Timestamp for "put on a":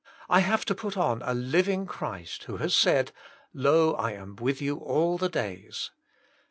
0.73-1.35